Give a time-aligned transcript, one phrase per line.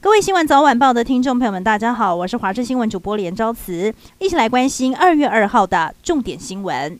[0.00, 6.96] 各位新闻早晚报的听众朋友们，大家好，我是华视新闻主播连昭慈，一起来关心二月二号的重点新闻。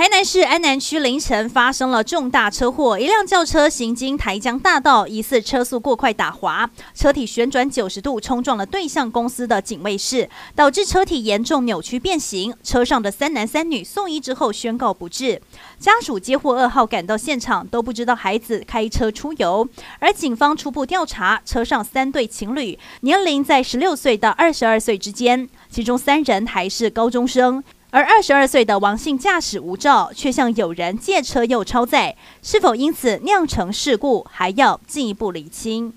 [0.00, 12.54] 台南市安南区凌晨发生了重大车祸，一辆轿车行经台江大道，疑似车速过快打滑，车体旋转九十度冲撞了对向公司的警卫室，导致车体严重扭曲变形。
[12.62, 15.42] 车上的三男三女送医之后宣告不治。
[15.78, 19.68] 家属接获噩耗赶到现场，都不知道孩子开车出游。
[19.98, 27.62] 而警方初步调查，车上三对情侣年龄在十六岁到二十二岁之间，其中三人还是高中生。
[27.92, 35.92] 而二十二岁的王姓驾驶无照，却向友人借车又超载，是否因此酿成事故，还要进一步厘清。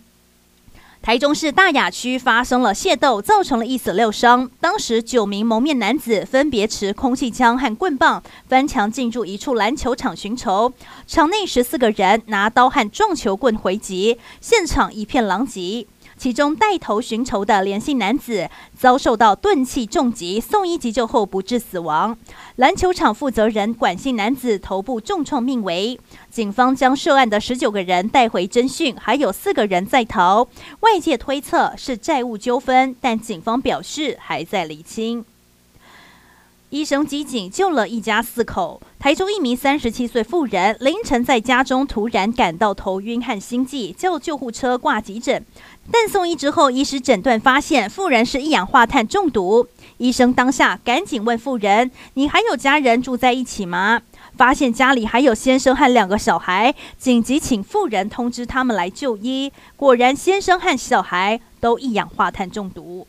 [1.04, 4.50] 台中市大雅区发生了械斗，造成了一死六伤。
[4.60, 10.74] 当时九名蒙面男子分别持空气枪和棍棒，翻墙进入一处篮球场寻仇，
[11.06, 15.86] 场内十四个人拿刀和撞球棍回击，现场一片狼藉。
[16.24, 22.18] 其中带头寻仇的连姓男子遭受到钝器重击，送医急救后不治死亡。
[22.56, 26.00] 篮球场负责人管姓男子头部重创命危。
[26.32, 30.48] 警方将涉案的十九个人带回侦讯，还有四个人在逃。
[30.80, 35.26] 外界推测是债务纠纷，但警方表示还在厘清。
[36.74, 38.82] 医生机警救了一家四口。
[38.98, 45.46] 台中一名三十七岁妇人凌晨在家中突然感到头晕和心悸，叫救护车挂急诊。
[45.92, 49.68] 但送医之后，医师诊断发现妇人是一氧化碳中毒。
[50.00, 54.02] 医生当下赶紧问妇人：“你还有家人住在一起吗？”
[54.36, 59.54] 发现家里还有先生和两个小孩，紧急请妇人通知他们来就医。
[59.76, 63.06] 果然，先生和小孩都一氧化碳中毒。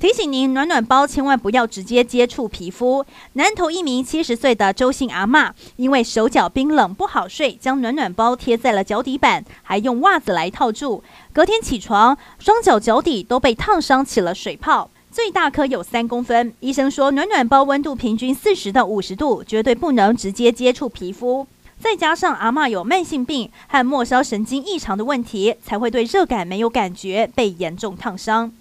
[0.00, 3.04] 提醒您，暖暖包千万不要直接接触皮肤。
[3.32, 11.02] 南投一名七十岁的周姓阿嬷，因为手脚冰冷不好睡，将暖暖包贴在了脚底板，还用袜子来套住。
[11.32, 16.54] 隔天起床，双脚脚底都被烫伤起了水泡，最大颗有三公分。
[16.60, 21.44] 医生说，暖暖包温度平均四十到五十度，绝对不能直接接触皮肤。
[21.80, 28.52] 再加上阿嬷有慢性病和末梢神经异常的问题，才会对热感没有感觉，被严重烫伤。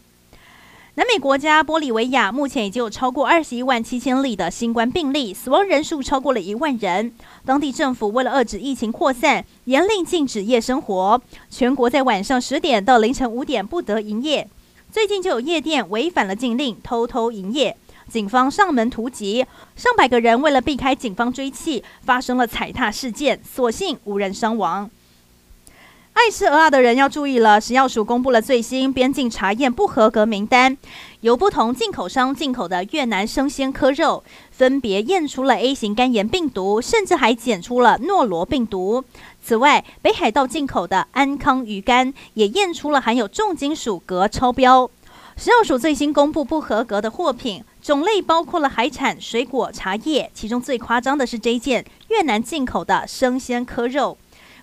[0.97, 7.13] 南美国家玻利维亚目前已经有超过二十一万七千例的新冠病例，死亡人数超过了一万人。
[7.45, 11.21] 当地政府为了遏制疫情扩散，严令禁止夜生活，
[11.51, 14.49] 全国在晚上十点到凌晨五点不得营业。
[14.91, 17.77] 最近就有夜店违反了禁令，偷偷营业，
[18.09, 24.89] 警方上门突击，上百个人为了避开警方追缉，发生了踩踏事件，所幸无人伤亡。
[26.19, 30.75] 爱吃蚵仔的人要注意了，食药署公布了最新边境查验不合格名单，
[31.21, 39.03] 由不同进口商进口的越南生鲜科肉，分别验出了 A 型肝炎病毒，甚至还检出了诺罗病毒。
[39.43, 44.89] 此外，北海道进口的安康鱼干也验出了含有重金属镉超标。
[45.35, 54.17] 食药署最新公布不合格的货品种类包括了海产、水果、茶叶，其中最夸张的是这件越南进口的生鲜科肉。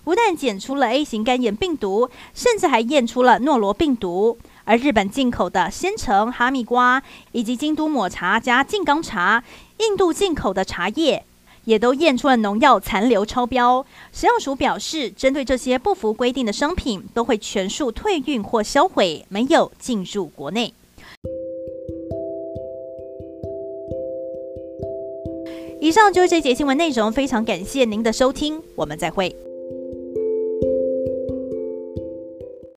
[0.05, 4.37] 不但检出了 A 型肝炎病毒，甚至还验出了诺罗病毒。
[4.63, 9.43] 而日本进口的鲜橙、哈密瓜，以及京都抹茶加静冈茶，
[9.77, 11.23] 印度进口的茶叶，
[11.65, 13.85] 也都验出了农药残留超标。
[14.11, 20.73] 食药署表示，针对这些不符规定的商品，都会全数退运或销毁，没有进入国内。
[25.81, 29.35] 以上就是这节新闻内容，非常感谢您的收听，我们再会。